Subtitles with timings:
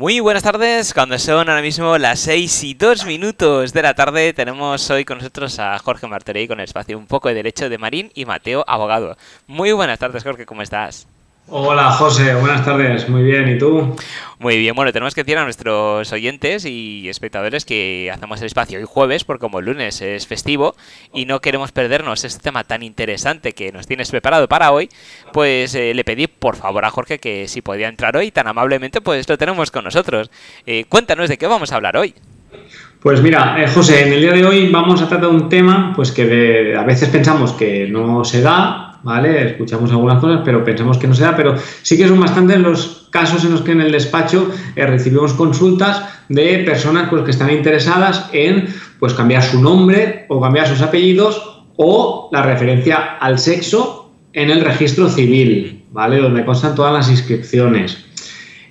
[0.00, 4.32] Muy buenas tardes, cuando son ahora mismo las 6 y 2 minutos de la tarde,
[4.32, 7.76] tenemos hoy con nosotros a Jorge Martorey con el espacio Un poco de Derecho de
[7.76, 9.18] Marín y Mateo Abogado.
[9.46, 11.06] Muy buenas tardes, Jorge, ¿cómo estás?
[11.52, 13.96] Hola José, buenas tardes, muy bien, ¿y tú?
[14.38, 18.78] Muy bien, bueno, tenemos que decir a nuestros oyentes y espectadores que hacemos el espacio
[18.78, 20.76] hoy jueves, porque como el lunes es festivo
[21.12, 24.90] y no queremos perdernos este tema tan interesante que nos tienes preparado para hoy,
[25.32, 29.00] pues eh, le pedí por favor a Jorge que si podía entrar hoy, tan amablemente
[29.00, 30.30] pues lo tenemos con nosotros.
[30.66, 32.14] Eh, cuéntanos de qué vamos a hablar hoy.
[33.00, 36.12] Pues mira, eh, José, en el día de hoy vamos a tratar un tema pues
[36.12, 39.50] que a veces pensamos que no se da ¿vale?
[39.50, 43.08] Escuchamos algunas cosas, pero pensamos que no se da, pero sí que son bastantes los
[43.10, 47.50] casos en los que en el despacho eh, recibimos consultas de personas pues, que están
[47.50, 48.68] interesadas en
[48.98, 54.60] pues, cambiar su nombre o cambiar sus apellidos o la referencia al sexo en el
[54.60, 56.18] registro civil, ¿vale?
[56.18, 58.04] Donde constan todas las inscripciones.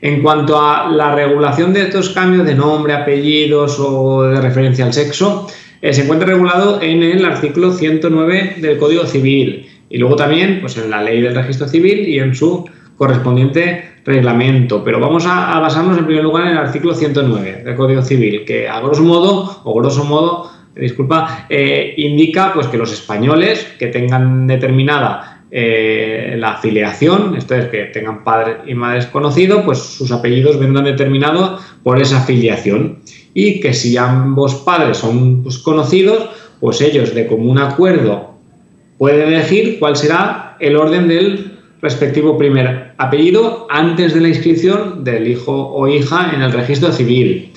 [0.02, 4.94] En cuanto a la regulación de estos cambios de nombre, apellidos o de referencia al
[4.94, 5.48] sexo,
[5.82, 10.78] eh, se encuentra regulado en el artículo 109 del Código Civil y luego también pues,
[10.78, 14.84] en la ley del registro civil y en su correspondiente reglamento.
[14.84, 18.68] Pero vamos a, basarnos en primer lugar en el artículo 109 del Código Civil, que
[18.68, 24.48] a grosso modo, o grosso modo, disculpa, eh, indica pues, que los españoles que tengan
[24.48, 30.60] determinada eh, la afiliación, esto es, que tengan padres y madres conocidos, pues sus apellidos
[30.60, 33.00] vendrán determinados por esa afiliación.
[33.34, 38.29] Y que si ambos padres son pues, conocidos, pues ellos de común acuerdo
[39.00, 45.28] puede elegir cuál será el orden del respectivo primer apellido antes de la inscripción del
[45.28, 47.52] hijo o hija en el registro civil.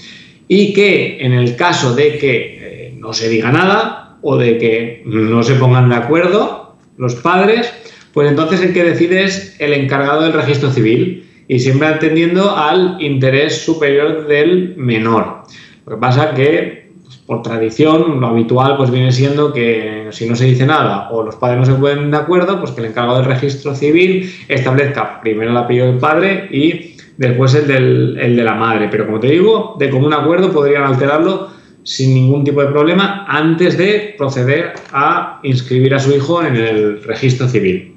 [0.46, 5.02] Y que en el caso de que eh, no se diga nada o de que
[5.04, 7.74] no se pongan de acuerdo los padres,
[8.12, 12.98] pues entonces el que decide es el encargado del registro civil y siempre atendiendo al
[13.00, 15.42] interés superior del menor.
[15.86, 16.81] Lo que pasa que
[17.26, 21.36] por tradición, lo habitual pues viene siendo que si no se dice nada o los
[21.36, 25.50] padres no se ponen de acuerdo, pues que el encargado del registro civil establezca primero
[25.50, 28.88] el apellido del padre y después el, del, el de la madre.
[28.90, 31.50] Pero como te digo, de común acuerdo podrían alterarlo
[31.84, 37.02] sin ningún tipo de problema antes de proceder a inscribir a su hijo en el
[37.02, 37.94] registro civil.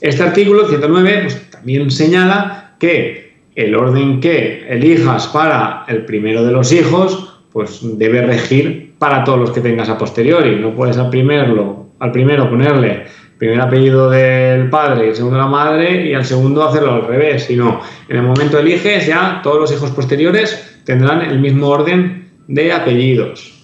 [0.00, 6.52] Este artículo 109 pues, también señala que el orden que elijas para el primero de
[6.52, 10.56] los hijos pues debe regir para todos los que tengas a posteriori.
[10.56, 13.06] No puedes al primero, al primero ponerle
[13.38, 17.06] primer apellido del padre y el segundo de la madre y al segundo hacerlo al
[17.06, 17.80] revés, sino
[18.10, 23.54] en el momento eliges ya todos los hijos posteriores tendrán el mismo orden de apellidos.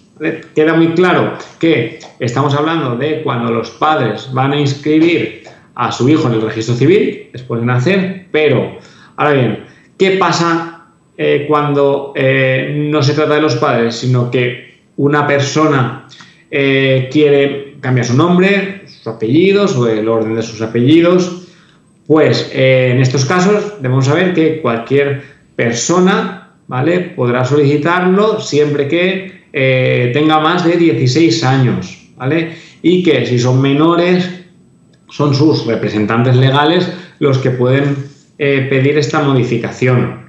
[0.55, 5.43] Queda muy claro que estamos hablando de cuando los padres van a inscribir
[5.75, 8.75] a su hijo en el registro civil después de nacer, pero
[9.17, 9.65] ahora bien,
[9.99, 10.72] ¿qué pasa
[11.15, 16.07] eh, cuando eh, no se trata de los padres, sino que una persona
[16.49, 21.47] eh, quiere cambiar su nombre, sus apellidos o el orden de sus apellidos,
[22.07, 25.21] pues en estos casos debemos saber que cualquier
[25.55, 26.99] persona ¿vale?
[26.99, 32.57] podrá solicitarlo siempre que tenga más de 16 años ¿vale?
[32.81, 34.29] y que si son menores
[35.09, 37.95] son sus representantes legales los que pueden
[38.37, 40.22] pedir esta modificación.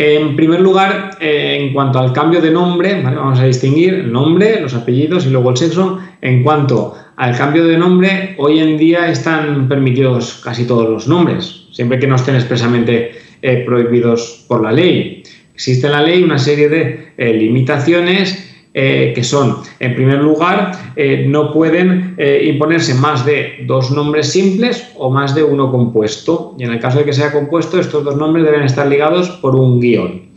[0.00, 4.72] En primer lugar, eh, en cuanto al cambio de nombre, vamos a distinguir nombre, los
[4.74, 5.98] apellidos y luego el sexo.
[6.20, 11.64] En cuanto al cambio de nombre, hoy en día están permitidos casi todos los nombres,
[11.72, 13.10] siempre que no estén expresamente
[13.42, 15.24] eh, prohibidos por la ley.
[15.52, 20.70] Existe en la ley una serie de eh, limitaciones eh, que son, en primer lugar,
[20.94, 26.54] eh, no pueden eh, imponerse más de dos nombres simples o más de uno compuesto.
[26.56, 29.56] Y en el caso de que sea compuesto, estos dos nombres deben estar ligados por
[29.56, 30.28] un guion.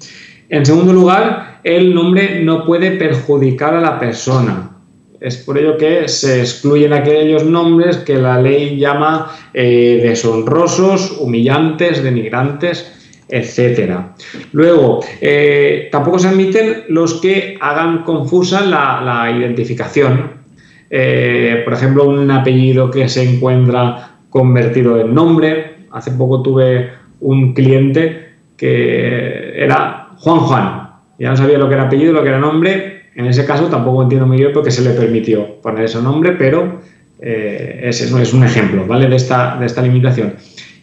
[0.50, 4.72] En segundo lugar, el nombre no puede perjudicar a la persona.
[5.20, 13.01] Es por ello que se excluyen aquellos nombres que la ley llama deshonrosos, humillantes, denigrantes,
[13.32, 14.14] etcétera.
[14.52, 20.42] Luego, eh, tampoco se admiten los que hagan confusa la, identificación.
[20.90, 25.86] Eh, por ejemplo, un apellido que se encuentra convertido en nombre.
[25.92, 26.92] Hace poco tuve
[27.22, 30.90] un cliente que era Juan Juan.
[31.18, 33.04] Ya no sabía lo que era apellido, lo que era nombre.
[33.16, 36.32] En ese caso tampoco entiendo muy bien por qué se le permitió poner ese nombre,
[36.34, 36.82] pero
[37.20, 39.08] eh, ese es un ejemplo ¿vale?
[39.08, 40.36] de, esta, de esta limitación.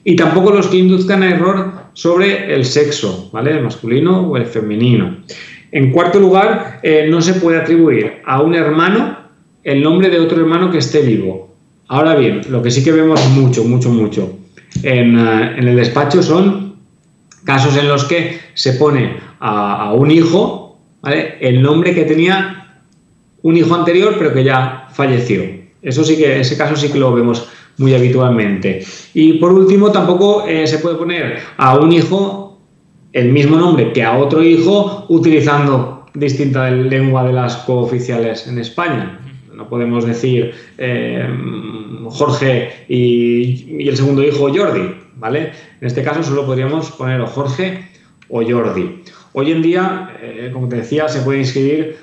[0.05, 3.53] Y tampoco los que induzcan a error sobre el sexo, ¿vale?
[3.53, 5.19] El masculino o el femenino.
[5.71, 9.19] En cuarto lugar, eh, no se puede atribuir a un hermano
[9.65, 11.55] el nombre de otro hermano que esté vivo.
[11.89, 14.39] Ahora bien, lo que sí que vemos mucho, mucho, mucho
[14.83, 16.77] en, eh, el despacho son
[17.45, 20.79] casos en los que se pone a, un hijo
[21.41, 22.83] el nombre que tenía
[23.43, 25.45] un hijo anterior pero que ya falleció.
[25.81, 27.49] Eso sí que, ese caso sí que lo vemos
[27.79, 28.85] muy habitualmente.
[29.15, 32.59] Y por último, tampoco eh, se puede poner a un hijo
[33.13, 39.21] el mismo nombre que a otro hijo utilizando distinta lengua de las cooficiales en España.
[39.55, 41.29] No podemos decir eh,
[42.11, 45.53] Jorge y, el segundo hijo Jordi, ¿vale?
[45.81, 47.89] En este caso solo podríamos poner o Jorge
[48.29, 49.03] o Jordi.
[49.33, 51.97] Hoy en día, eh, como te decía, se puede inscribir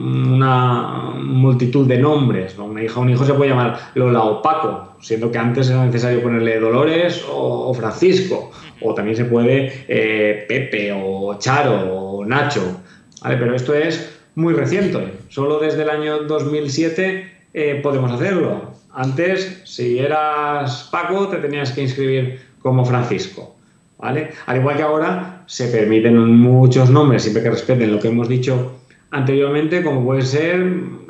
[0.00, 2.58] una multitud de nombres.
[2.58, 5.84] Una hija o un hijo se puede llamar Lola o Paco, siendo que antes era
[5.84, 8.50] necesario ponerle Dolores o, Francisco.
[8.80, 12.80] O también se puede eh, Pepe o Charo o Nacho.
[13.22, 15.14] Pero esto es muy reciente.
[15.28, 18.72] Solo desde el año 2007 eh, podemos hacerlo.
[18.92, 23.56] Antes, si eras Paco, te tenías que inscribir como Francisco.
[23.98, 24.30] ¿vale?
[24.46, 28.77] Al igual que ahora, se permiten muchos nombres, siempre que respeten lo que hemos dicho
[29.10, 30.56] anteriormente, como puede ser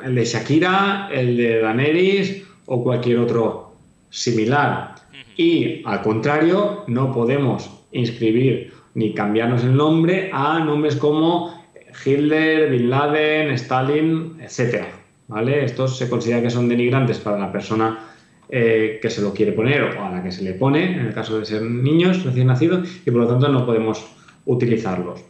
[0.03, 3.73] el de Shakira, el de Daenerys o cualquier otro
[4.09, 4.95] similar.
[5.35, 11.59] Y al contrario, no podemos inscribir ni cambiarnos el nombre a nombres como
[12.05, 14.83] Hitler, Bin Laden, Stalin, etc.
[15.27, 15.63] ¿vale?
[15.63, 17.99] Estos se considera que son denigrantes para la persona
[18.49, 21.13] eh, que se lo quiere poner o a la que se le pone, en el
[21.13, 24.05] caso de ser niños recién nacidos, y por lo tanto no podemos
[24.45, 25.23] utilizarlos.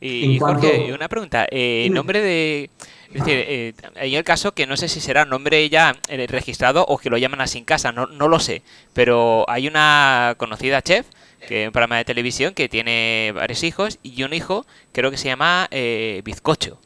[0.00, 1.46] Y, Jorge, una pregunta.
[1.50, 2.70] Eh, nombre de.
[3.12, 6.84] Es decir, eh, hay el caso que no sé si será nombre ya eh, registrado
[6.86, 8.62] o que lo llaman así en casa, no, no lo sé.
[8.94, 11.06] Pero hay una conocida chef,
[11.48, 15.16] que es un programa de televisión, que tiene varios hijos y un hijo creo que
[15.16, 16.78] se llama eh, Bizcocho.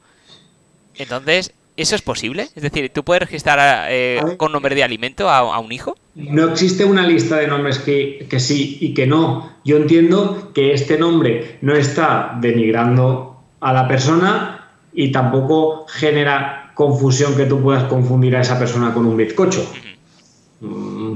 [0.96, 2.48] Entonces, ¿Eso es posible?
[2.54, 5.96] Es decir, ¿tú puedes registrar eh, con nombre de alimento a, un hijo?
[6.14, 9.50] No existe una lista de nombres que, sí y que no.
[9.64, 17.34] Yo entiendo que este nombre no está denigrando a la persona y tampoco genera confusión
[17.36, 19.68] que tú puedas confundir a esa persona con un bizcocho.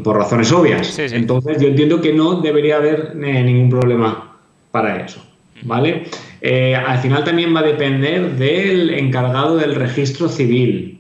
[0.03, 0.99] Por razones obvias.
[0.99, 4.37] Entonces yo entiendo que no debería haber eh, ningún problema
[4.73, 5.25] para eso.
[5.63, 6.05] ¿Vale?
[6.41, 10.98] Eh, al final también va a depender del encargado del registro civil.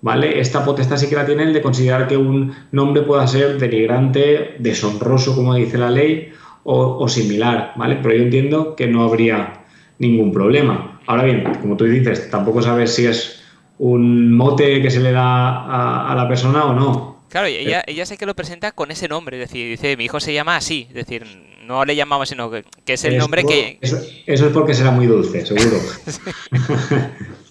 [0.00, 0.38] ¿Vale?
[0.40, 4.54] Esta potestad sí que la tiene el de considerar que un nombre pueda ser denigrante,
[4.60, 7.98] deshonroso, como dice la ley, o, similar, ¿vale?
[8.02, 9.64] Pero yo entiendo que no habría
[9.98, 11.00] ningún problema.
[11.06, 13.42] Ahora bien, como tú dices, tampoco sabes si es
[13.78, 17.18] un mote que se le da a la persona o no.
[17.30, 20.18] Claro, ella, ella sé que lo presenta con ese nombre, es decir, dice, mi hijo
[20.18, 21.24] se llama así, es decir,
[21.66, 23.78] no le llamamos, sino que, es el nombre que...
[23.80, 25.76] Eso, es porque será muy dulce, seguro.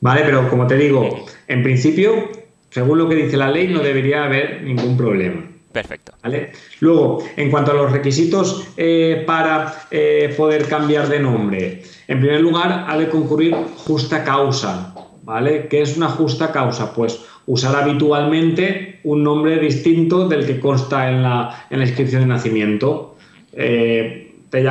[0.00, 2.30] vale, pero como te digo, en principio,
[2.70, 5.44] según lo que dice la ley, no debería haber ningún problema.
[5.72, 6.12] Perfecto.
[6.22, 6.52] ¿Vale?
[6.80, 12.40] Luego, en cuanto a los requisitos eh, para eh, poder cambiar de nombre, en primer
[12.40, 14.94] lugar, ha de concurrir justa causa.
[15.22, 15.66] ¿Vale?
[15.68, 16.94] ¿Qué es una justa causa?
[16.94, 23.16] Pues usar habitualmente un nombre distinto del que consta en la, inscripción de nacimiento.
[23.52, 24.62] Eh, te,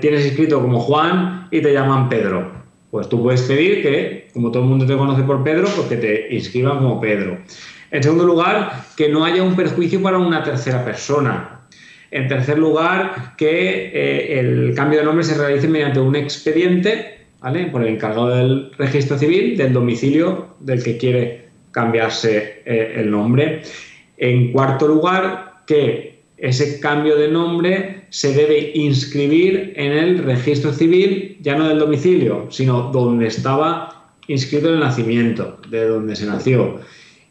[0.00, 2.63] tienes inscrito como Juan y te llaman Pedro.
[2.94, 5.96] Pues tú puedes pedir que, como todo el mundo te conoce por Pedro, pues que
[5.96, 7.38] te inscriban como Pedro.
[7.90, 11.62] En segundo lugar, que no haya un perjuicio para una tercera persona.
[12.12, 17.66] En tercer lugar, que eh, el cambio de nombre se realice mediante un expediente, ¿vale?
[17.66, 23.62] Por el encargado del registro civil del domicilio del que quiere cambiarse eh, el nombre.
[24.16, 31.38] En cuarto lugar, que ese cambio de nombre se debe inscribir en el registro civil,
[31.40, 36.80] ya no del domicilio, sino donde estaba inscrito el nacimiento, de donde se nació.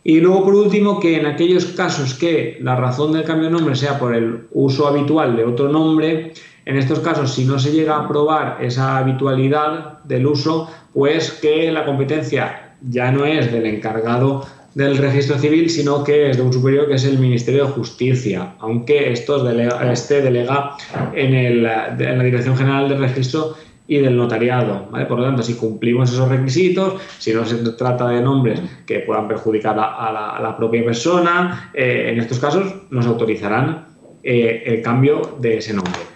[0.03, 3.75] Y luego, por último, que en aquellos casos que la razón del cambio de nombre
[3.75, 6.33] sea por el uso habitual de otro nombre,
[6.65, 11.71] en estos casos, si no se llega a probar esa habitualidad del uso, pues que
[11.71, 14.45] la competencia ya no es del encargado
[14.75, 18.55] del registro civil, sino que es de un superior que es el Ministerio de Justicia,
[18.59, 20.75] aunque esto delega, este delega
[21.13, 23.55] en, la Dirección General del Registro
[23.87, 24.89] y del notariado.
[25.07, 29.27] Por lo tanto, si cumplimos esos requisitos, si no se trata de nombres que puedan
[29.27, 33.85] perjudicar a, la, propia persona, eh, en estos casos nos autorizarán
[34.23, 36.12] eh, el cambio de ese nombre.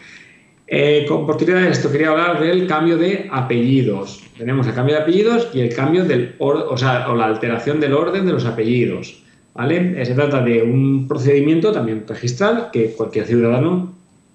[0.69, 4.21] Eh, con posterior a esto, quería hablar del cambio de apellidos.
[4.37, 7.93] Tenemos el cambio de apellidos y el cambio del o sea, o la alteración del
[7.93, 9.23] orden de los apellidos.
[9.53, 10.05] ¿vale?
[10.05, 13.93] Se trata de un procedimiento también registral que cualquier ciudadano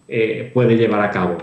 [0.08, 1.36] eh, puede llevar a cabo.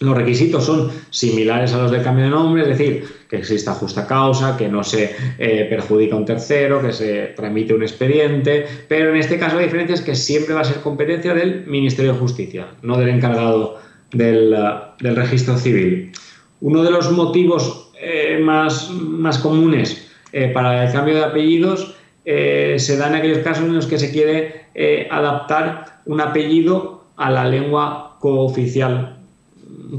[0.00, 4.06] Los requisitos son similares a los del cambio de nombre, es decir, que exista justa
[4.06, 9.10] causa, que no se eh, perjudica a un tercero, que se tramite un expediente, pero
[9.10, 12.18] en este caso la diferencia es que siempre va a ser competencia del Ministerio de
[12.18, 13.78] Justicia, no del encargado
[14.14, 14.56] del,
[15.00, 16.12] registro civil.
[16.60, 21.94] Uno de los motivos eh, más, más, comunes eh, para el cambio de apellidos
[22.24, 24.64] eh, se da en aquellos casos en los que se quiere
[25.10, 29.18] adaptar un apellido a la lengua cooficial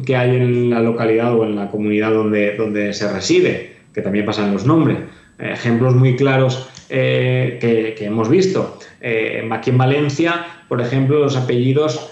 [0.06, 4.26] que hay en la localidad o en la comunidad donde, donde se reside, que también
[4.26, 4.98] pasan los nombres.
[5.40, 8.80] Ejemplos muy claros que, hemos visto.
[9.52, 12.12] aquí en Valencia, por ejemplo, los apellidos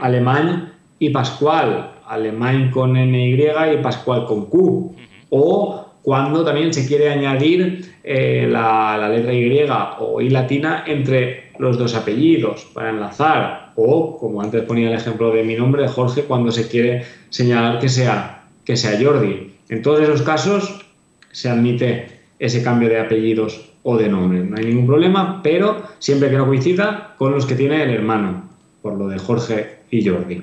[0.00, 0.71] alemán
[1.02, 3.34] y Pascual, alemán con NY
[3.74, 4.94] y Pascual con Q.
[5.30, 9.68] O cuando también se quiere añadir eh, la, letra Y
[9.98, 13.72] o I latina entre los dos apellidos para enlazar.
[13.74, 17.88] O, como antes ponía el ejemplo de mi nombre, Jorge, cuando se quiere señalar que
[17.88, 19.54] sea, que sea Jordi.
[19.70, 20.86] En todos esos casos
[21.32, 24.38] se admite ese cambio de apellidos o de nombre.
[24.44, 28.44] No hay ningún problema, pero siempre que no coincida con los que tiene el hermano,
[28.82, 30.42] por lo de Jorge y Jordi.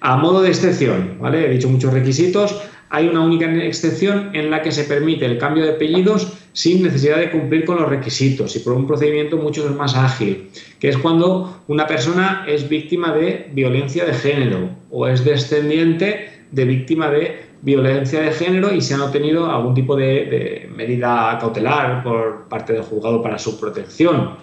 [0.00, 1.46] A modo de excepción, ¿vale?
[1.46, 2.60] He dicho muchos requisitos.
[2.90, 7.18] Hay una única excepción en la que se permite el cambio de apellidos sin necesidad
[7.18, 10.48] de cumplir con los requisitos y por un procedimiento mucho más ágil,
[10.80, 16.64] que es cuando una persona es víctima de violencia de género o es descendiente de
[16.64, 22.48] víctima de violencia de género y se han obtenido algún tipo de, medida cautelar por
[22.48, 24.36] parte del juzgado para su protección.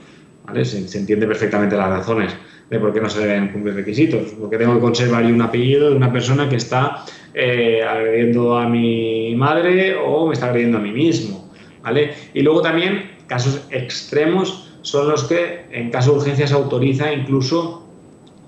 [0.63, 2.35] Se entiende perfectamente las razones
[2.69, 5.95] de por qué no se deben cumplir requisitos, porque tengo que conservar un apellido de
[5.95, 10.91] una persona que está eh, agrediendo a mi madre o me está agrediendo a mí
[10.91, 11.51] mismo.
[11.83, 12.13] ¿vale?
[12.33, 17.87] Y luego también casos extremos son los que en caso de urgencia se autoriza incluso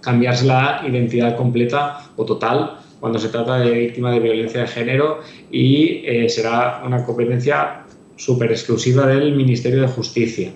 [0.01, 5.19] cambiarse la identidad completa o total cuando se trata de víctima de violencia de género
[5.51, 7.83] y eh, será una competencia
[8.15, 10.51] súper exclusiva del Ministerio de Justicia.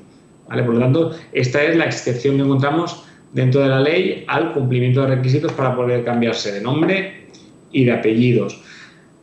[0.52, 0.64] ¿Vale?
[0.64, 5.02] Por lo tanto, esta es la excepción que encontramos dentro de la ley al cumplimiento
[5.02, 7.28] de requisitos para poder cambiarse de nombre
[7.72, 8.62] y de apellidos.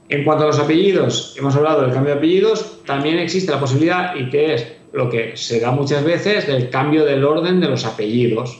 [0.08, 4.16] En cuanto a los apellidos, hemos hablado del cambio de apellidos, también existe la posibilidad,
[4.16, 7.84] y que es lo que se da muchas veces, del cambio del orden de los
[7.84, 8.58] apellidos.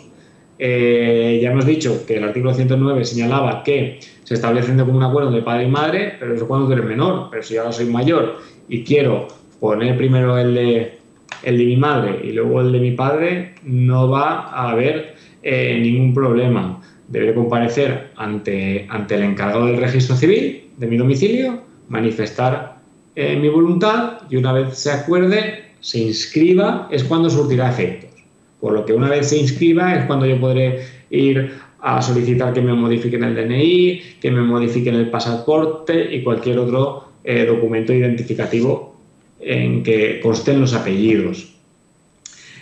[0.59, 5.31] Eh, ya hemos dicho que el artículo 109 señalaba que se establecen de común acuerdo
[5.31, 8.37] de padre y madre, pero eso cuando tú eres menor, pero si ahora soy mayor
[8.69, 10.98] y quiero poner primero el de,
[11.43, 15.79] el de mi madre y luego el de mi padre, no va a haber eh,
[15.81, 16.81] ningún problema.
[17.09, 22.79] Deberé comparecer ante, ante el encargado del registro civil de mi domicilio, manifestar
[23.17, 28.11] eh, mi voluntad y una vez se acuerde, se inscriba, es cuando surtirá efectos.
[28.61, 30.81] Por lo que una vez se inscriba es cuando yo podré
[31.11, 36.59] ir a solicitar que me modifiquen el DNI, que me modifiquen el pasaporte y cualquier
[36.59, 38.88] otro eh, documento identificativo
[39.41, 41.55] en que consten los apellidos.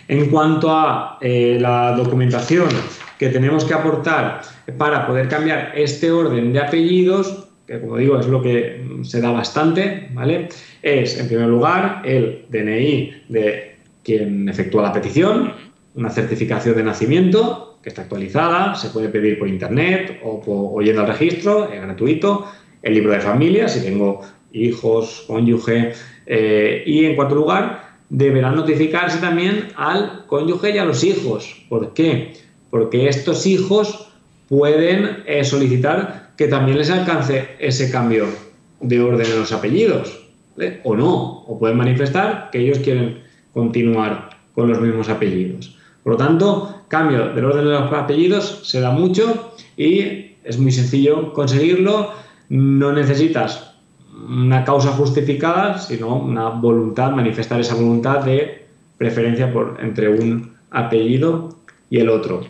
[0.07, 2.69] En cuanto a eh, la documentación
[3.17, 4.41] que tenemos que aportar
[4.77, 9.31] para poder cambiar este orden de apellidos, que como digo es lo que se da
[9.31, 10.49] bastante, ¿vale?
[10.81, 15.53] Es en primer lugar el DNI de quien efectúa la petición,
[15.95, 21.01] una certificación de nacimiento que está actualizada, se puede pedir por internet o, por, yendo
[21.01, 22.45] al registro, es gratuito,
[22.81, 25.93] el libro de familia, si tengo hijos, cónyuge,
[26.25, 31.65] eh, y en cuarto lugar, deberá notificarse también al cónyuge y a los hijos.
[31.69, 32.33] ¿Por qué?
[32.69, 34.09] Porque estos hijos
[34.47, 38.25] pueden eh, solicitar que también les alcance ese cambio
[38.79, 40.23] de orden en los apellidos,
[40.83, 43.23] o no, o pueden manifestar que ellos quieren
[43.53, 45.77] continuar con los mismos apellidos.
[46.03, 50.71] Por lo tanto, cambio del orden de los apellidos se da mucho y es muy
[50.71, 52.11] sencillo conseguirlo.
[52.49, 53.75] No necesitas
[54.27, 58.65] una causa justificada, sino una voluntad, manifestar esa voluntad de
[58.97, 61.57] preferencia por, entre un apellido
[61.89, 62.41] y el otro.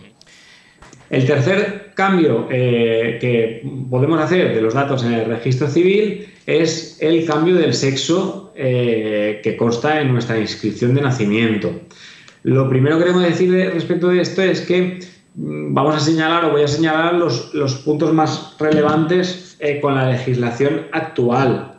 [1.10, 6.98] El tercer cambio eh, que podemos hacer de los datos en el registro civil es
[7.02, 11.72] el cambio del sexo eh, que consta en nuestra inscripción de nacimiento.
[12.44, 15.00] Lo primero que queremos decir respecto de esto es que
[15.36, 19.96] mm, vamos a señalar o voy a señalar los, los puntos más relevantes eh, con
[19.96, 21.74] la legislación actual,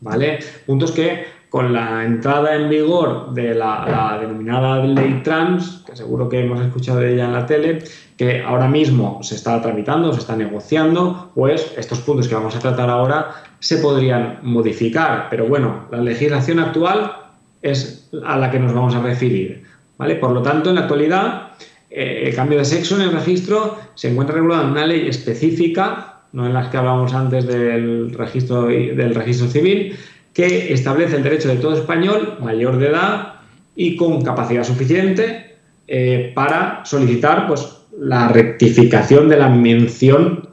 [0.00, 0.38] ¿vale?
[0.66, 6.44] Puntos que con la entrada en vigor de la, denominada ley trans, que seguro que
[6.44, 7.82] hemos escuchado de ella en la tele,
[8.16, 12.60] que ahora mismo se está tramitando, se está negociando, pues estos puntos que vamos a
[12.60, 15.26] tratar ahora se podrían modificar.
[15.28, 17.16] Pero bueno, la legislación actual
[17.62, 19.64] es a la que nos vamos a referir.
[19.98, 20.14] ¿vale?
[20.14, 21.52] Por lo tanto, en la actualidad,
[21.90, 26.09] eh, el cambio de sexo en el registro se encuentra regulado en una ley específica
[26.32, 29.96] no en las que hablábamos antes del registro, del registro civil,
[30.32, 33.34] que establece el derecho de todo español mayor de edad
[33.74, 35.56] y con capacidad suficiente
[35.88, 37.66] eh, para solicitar pues,
[37.98, 40.48] la rectificación de la mención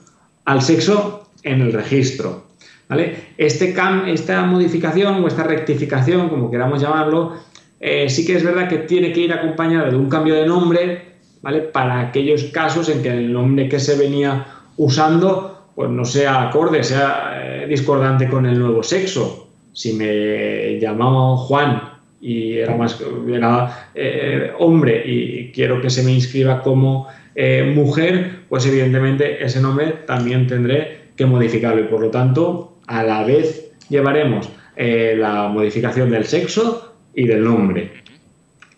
[0.46, 2.48] al sexo en el registro.
[2.90, 3.34] ¿vale?
[3.38, 3.76] Este
[4.08, 7.34] esta modificación o esta rectificación, como queramos llamarlo,
[7.80, 11.02] eh, sí que es verdad que tiene que ir acompañada de un cambio de nombre
[11.42, 11.62] ¿vale?
[11.62, 16.84] para aquellos casos en que el nombre que se venía usando pues no sea acorde,
[16.84, 19.48] sea eh, discordante con el nuevo sexo.
[19.74, 21.84] Si me llamaba Juan
[22.20, 28.40] y era más era, eh, hombre y quiero que se me inscriba como eh, mujer,
[28.50, 33.72] pues evidentemente ese nombre también tendré que modificarlo y por lo tanto a la vez
[33.88, 37.92] llevaremos la modificación del sexo y del nombre.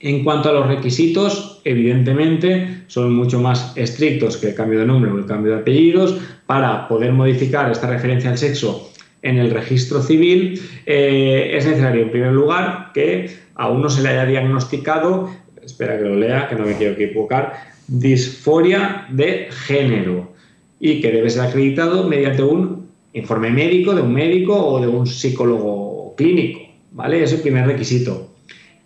[0.01, 5.11] En cuanto a los requisitos, evidentemente son mucho más estrictos que el cambio de nombre
[5.11, 6.17] o el cambio de apellidos.
[6.45, 8.91] Para poder modificar esta referencia al sexo
[9.21, 14.09] en el registro civil, eh, es necesario, en primer lugar, que a uno se le
[14.09, 15.29] haya diagnosticado,
[15.61, 17.53] espera que lo lea, que no me quiero equivocar,
[17.87, 20.31] disforia de género
[20.79, 25.05] y que debe ser acreditado mediante un informe médico de un médico o de un
[25.05, 26.61] psicólogo clínico.
[26.91, 27.21] ¿Vale?
[27.21, 28.28] Es el primer requisito.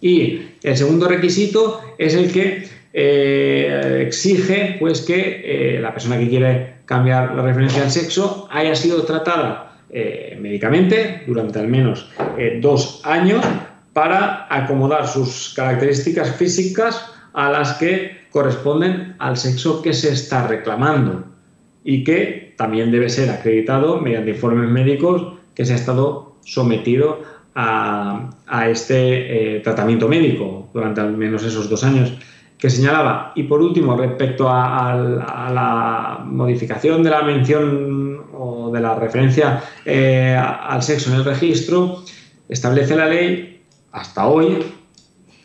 [0.04, 6.28] Y el segundo requisito es el que eh, exige pues, que eh, la persona que
[6.28, 12.10] quiere cambiar la referencia al sexo haya sido tratada eh, médicamente durante al menos
[12.60, 13.46] dos años
[13.94, 21.24] para acomodar sus características físicas a las que corresponden al sexo que se está reclamando
[21.86, 27.22] y que también debe ser acreditado mediante informes médicos que se ha estado sometido
[27.56, 28.30] a,
[28.70, 32.14] este eh, tratamiento médico durante al menos esos dos años
[32.58, 33.34] que señalaba.
[33.36, 34.96] Y por último, respecto a,
[35.54, 42.04] la modificación de la mención o de la referencia eh, al sexo en el registro,
[42.48, 44.60] establece la ley hasta hoy,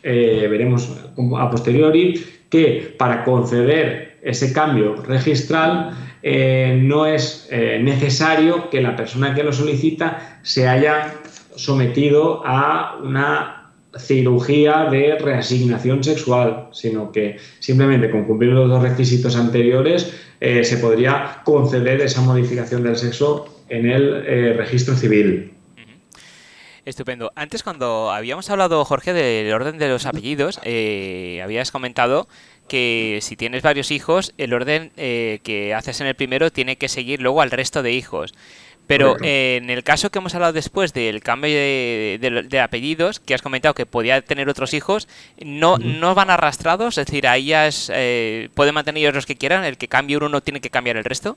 [0.03, 0.91] eh, veremos
[1.39, 9.43] a posteriori, que para conceder ese cambio registral no es necesario que la persona que
[9.43, 11.15] lo solicita se haya
[11.57, 13.59] sometido a una
[13.97, 20.79] cirugía de reasignación sexual, sino que simplemente con cumplir los dos requisitos anteriores eh, se
[20.79, 25.53] podría conceder esa modificación del sexo en el eh, registro civil.
[26.89, 27.33] Estupendo.
[27.35, 32.29] Antes cuando habíamos hablado, Jorge, del orden de los apellidos, eh, habías comentado
[32.67, 37.21] que si tienes varios hijos, el orden que haces en el primero tiene que seguir
[37.23, 38.35] luego al resto de hijos.
[38.89, 43.75] Pero en el caso que hemos hablado después del cambio de, apellidos, que has comentado
[43.75, 45.09] que podía tener otros hijos,
[45.45, 49.77] no, no van arrastrados, es decir, ahí eh, pueden mantener ellos los que quieran, el
[49.77, 51.37] que cambie uno no tiene que cambiar el resto.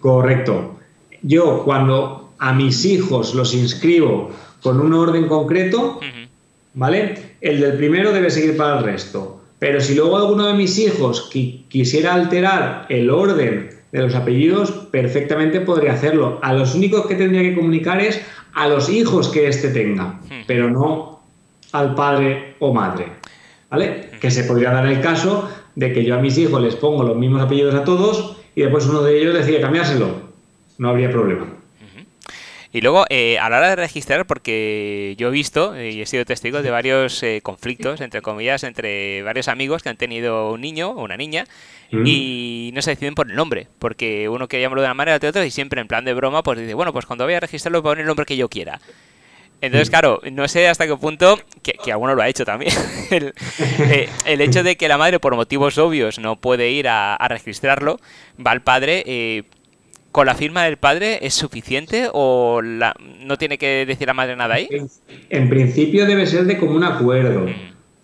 [0.00, 0.78] Correcto.
[1.22, 4.30] Yo cuando a mis hijos los inscribo
[4.62, 6.00] con un orden concreto,
[6.74, 7.36] ¿vale?
[7.40, 9.40] El del primero debe seguir para el resto.
[9.58, 15.60] Pero si luego alguno de mis hijos quisiera alterar el orden de los apellidos, perfectamente
[15.60, 16.38] podría hacerlo.
[16.42, 18.20] A los únicos que tendría que comunicar es
[18.52, 21.20] a los hijos que éste tenga, pero no
[21.72, 23.06] al padre o madre.
[23.70, 24.10] ¿Vale?
[24.20, 27.16] Que se podría dar el caso de que yo a mis hijos les pongo los
[27.16, 30.08] mismos apellidos a todos y después uno de ellos decide cambiárselo.
[30.78, 31.46] No habría problema.
[32.74, 36.24] Y luego, eh, a la hora de registrar, porque yo he visto y he sido
[36.24, 40.90] testigo de varios eh, conflictos, entre comillas, entre varios amigos que han tenido un niño
[40.90, 41.44] o una niña
[41.92, 42.04] mm.
[42.04, 45.28] y no se deciden por el nombre, porque uno quiere llamarlo de una manera, otro
[45.28, 47.38] de otra, y siempre en plan de broma, pues dice, bueno, pues cuando voy a
[47.38, 48.80] registrarlo voy a poner el nombre que yo quiera.
[49.60, 49.92] Entonces, mm.
[49.92, 52.72] claro, no sé hasta qué punto, que, que alguno lo ha hecho también,
[53.12, 58.00] eh, el, hecho de que la madre, por motivos obvios, no puede ir a, registrarlo,
[58.44, 59.44] va al padre, eh,
[60.14, 64.54] ¿Con la firma del padre es suficiente o no tiene que decir la madre nada
[64.54, 64.68] ahí?
[65.28, 67.40] En principio debe ser de común acuerdo.
[67.40, 67.52] Mm.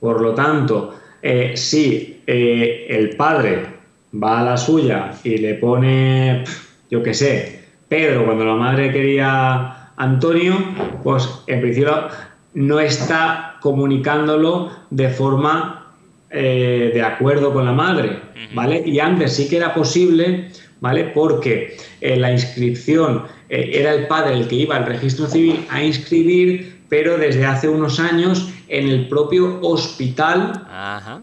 [0.00, 3.64] Por lo tanto, eh, si eh, el padre
[4.12, 6.42] va a la suya y le pone,
[6.90, 10.56] yo qué sé, Pedro cuando la madre quería Antonio,
[11.04, 12.08] pues en principio
[12.54, 15.92] no está comunicándolo de forma
[16.28, 18.18] eh, de acuerdo con la madre,
[18.52, 18.82] ¿vale?
[18.84, 21.04] Y antes sí que era posible ¿vale?
[21.14, 25.82] Porque eh, la inscripción eh, era el padre el que iba al registro civil a
[25.82, 30.66] inscribir, pero desde hace unos años en el propio hospital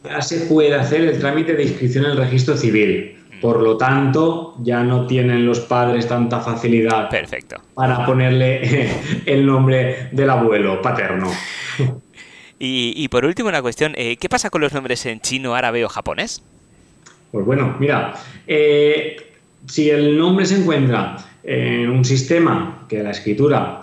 [0.03, 3.13] ya se puede hacer el trámite de inscripción en el registro civil.
[3.41, 7.57] Por lo tanto, ya no tienen los padres tanta facilidad Perfecto.
[7.75, 8.89] para ponerle
[9.25, 11.29] el nombre del abuelo paterno.
[12.59, 15.89] Y, por último, una cuestión, eh, ¿qué pasa con los nombres en chino, árabe o
[15.89, 16.41] japonés?
[17.31, 18.15] Pues bueno, mira,
[19.67, 23.81] si el nombre se encuentra en un sistema que la escritura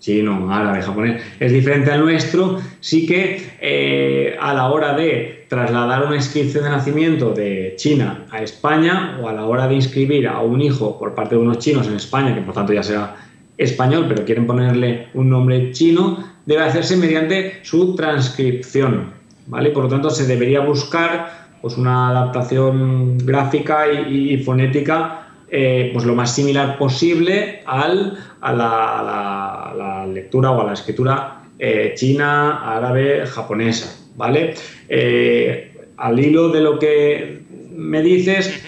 [0.00, 6.06] chino, árabe, japonés, es diferente al nuestro, sí que eh, a la hora de trasladar
[6.06, 10.40] una inscripción de nacimiento de China a España o a la hora de inscribir a
[10.40, 13.16] un hijo por parte de unos chinos en España, que por tanto ya sea
[13.56, 19.12] español, pero quieren ponerle un nombre chino, debe hacerse mediante su transcripción,
[19.46, 19.70] ¿vale?
[19.70, 26.14] Por lo tanto, se debería buscar pues, una adaptación gráfica y, fonética eh, pues lo
[26.14, 34.08] más similar posible al, a, la, lectura o a la escritura eh, china, árabe, japonesa,
[34.16, 34.54] ¿vale?
[34.88, 37.42] Eh, al hilo de lo que
[37.74, 38.62] me dices,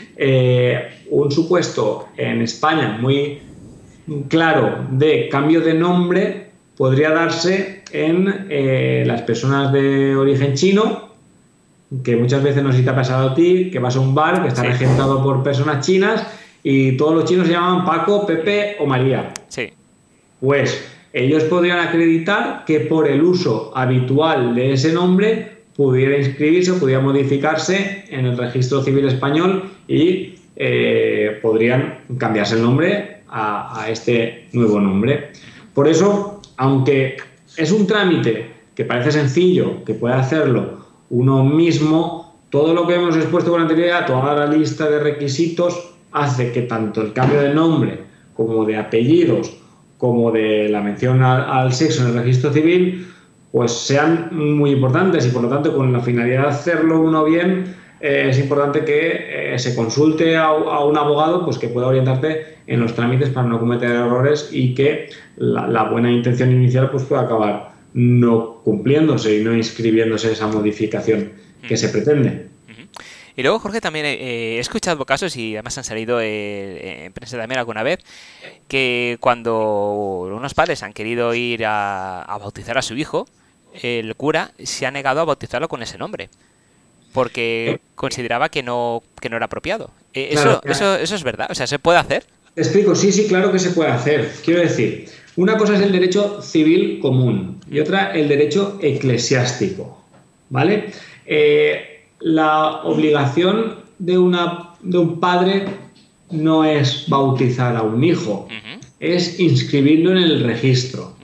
[1.10, 3.40] un supuesto en España muy
[4.28, 11.09] claro de cambio de nombre podría darse en las personas de origen chino,
[12.04, 14.14] que muchas veces no sé si te ha pasado a ti, que vas a un
[14.14, 16.26] bar que está regentado por personas chinas
[16.62, 19.34] y todos los chinos se llaman Paco, Pepe o María.
[19.48, 19.70] Sí.
[20.40, 26.78] Pues ellos podrían acreditar que por el uso habitual de ese nombre pudiera inscribirse o
[26.78, 34.48] pudiera modificarse en el registro civil español y eh, podrían cambiarse el nombre a, este
[34.52, 35.30] nuevo nombre.
[35.74, 37.16] Por eso, aunque
[37.56, 40.79] es un trámite que parece sencillo, que puede hacerlo
[41.10, 46.52] uno mismo, todo lo que hemos expuesto con anterioridad, toda la lista de requisitos, hace
[46.52, 49.56] que tanto el cambio de nombre como de apellidos,
[49.98, 53.06] como de la mención al, sexo en el registro civil,
[53.52, 55.26] pues sean muy importantes.
[55.26, 59.52] Y por lo tanto con la finalidad de hacerlo uno bien, eh, es importante que
[59.54, 63.60] eh, se consulte a, un abogado pues, que pueda orientarte en los trámites para no
[63.60, 69.54] cometer errores y que la, buena intención inicial pues, pueda acabar no cumpliéndose y no
[69.54, 71.32] inscribiéndose esa modificación
[71.66, 72.48] que se pretende.
[73.36, 77.58] Y luego, Jorge, también eh, he escuchado casos, y además han salido en prensa también
[77.58, 78.00] alguna vez,
[78.68, 83.26] que cuando unos padres han querido ir a bautizar a su hijo,
[83.82, 86.28] el cura se ha negado a bautizarlo con ese nombre
[87.12, 89.90] porque consideraba que no, que no era apropiado.
[90.14, 92.24] Eh, eso, eso, eso es verdad, o sea, ¿se puede hacer?
[92.54, 94.32] Te explico, sí, sí, claro que se puede hacer.
[94.44, 95.08] Quiero decir,
[95.40, 99.98] una cosa es el derecho civil común y otra el derecho eclesiástico,
[100.50, 100.92] ¿vale?
[101.24, 105.64] Eh, la obligación de, una, de un padre
[106.30, 108.48] no es bautizar a un hijo,
[108.98, 111.14] es inscribirlo en el registro,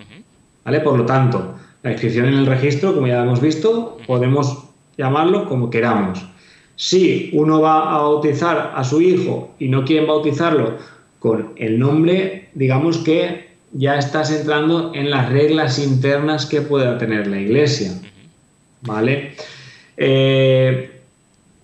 [0.65, 0.81] ¿vale?
[0.81, 4.65] Por lo tanto, la inscripción en el registro, como ya hemos visto, podemos
[4.97, 6.25] llamarlo como queramos.
[6.77, 10.79] Si uno va a bautizar a su hijo y no quieren bautizarlo
[11.19, 17.27] con el nombre, digamos que ya estás entrando en las reglas internas que pueda tener
[17.27, 17.93] la iglesia.
[18.83, 19.35] ¿Vale?
[19.97, 20.91] Eh,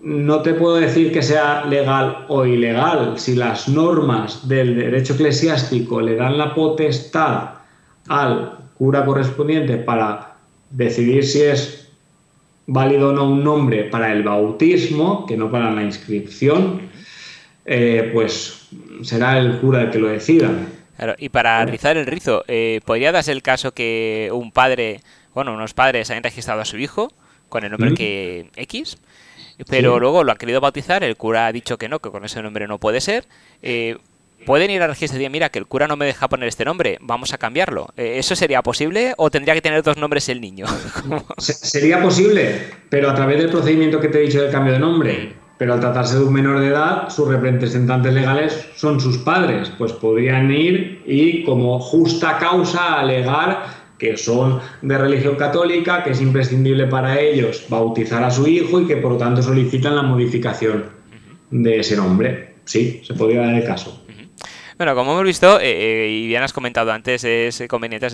[0.01, 3.17] no te puedo decir que sea legal o ilegal.
[3.17, 7.51] Si las normas del derecho eclesiástico le dan la potestad
[8.07, 10.35] al cura correspondiente para
[10.69, 11.87] decidir si es
[12.67, 16.81] válido o no un nombre para el bautismo, que no para la inscripción,
[17.65, 18.67] eh, pues
[19.01, 20.51] será el cura el que lo decida.
[21.17, 25.01] Y para rizar el rizo, eh, ¿podría darse el caso que un padre,
[25.33, 27.11] bueno, unos padres hayan registrado a su hijo
[27.49, 28.97] con el nombre que X,
[29.69, 32.41] pero luego lo han querido bautizar, el cura ha dicho que no, que con ese
[32.41, 33.25] nombre no puede ser.
[33.61, 33.97] Eh,
[34.45, 36.65] pueden ir al registro y decir, mira, que el cura no me deja poner este
[36.65, 37.93] nombre, vamos a cambiarlo.
[37.95, 40.65] Eh, ¿Eso sería posible o tendría que tener dos nombres el niño?
[41.37, 45.42] sería posible, pero a través del procedimiento que te he dicho del cambio de nombre.
[45.63, 49.93] Pero al tratarse de un menor de edad, sus representantes legales son sus padres, pues
[49.93, 53.63] podrían ir y como justa causa alegar
[53.97, 58.87] que son de religión católica, que es imprescindible para ellos bautizar a su hijo y
[58.87, 60.83] que por lo tanto solicitan la modificación
[61.49, 62.55] de ese nombre.
[62.65, 64.03] Sí, se podría dar el caso.
[64.77, 68.07] Bueno, como hemos visto, eh, eh, y bien has comentado antes, es conveniente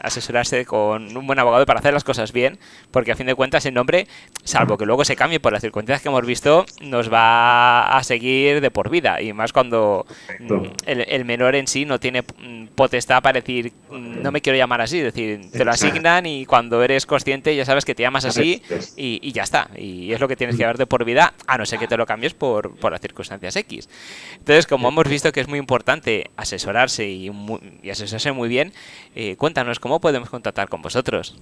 [0.00, 2.58] asesorarse con un buen abogado para hacer las cosas bien,
[2.90, 4.06] porque a fin de cuentas el nombre,
[4.44, 8.60] salvo que luego se cambie por las circunstancias que hemos visto, nos va a seguir
[8.60, 10.06] de por vida, y más cuando
[10.38, 14.56] mm, el, menor en sí no tiene mm, potestad para decir, mm, no me quiero
[14.56, 18.02] llamar así, es decir, te lo asignan y cuando eres consciente ya sabes que te
[18.02, 18.62] llamas así
[18.96, 21.66] y, ya está, y es lo que tienes que ver de por vida, a no
[21.66, 23.88] ser que te lo cambies por, por las circunstancias X.
[24.38, 27.30] Entonces, como hemos visto que es muy importante, asesorarse y,
[27.90, 28.72] asesorarse muy bien,
[29.14, 31.34] eh, cuéntanos cómo podemos contactar con vosotros.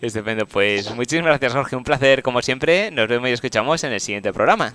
[0.00, 4.00] Estupendo, pues muchísimas gracias Jorge, un placer como siempre, nos vemos y escuchamos en el
[4.00, 4.72] siguiente programa.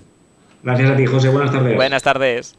[0.62, 1.30] Gracias a ti, José.
[1.30, 1.76] Buenas tardes.
[1.76, 2.56] Buenas tardes.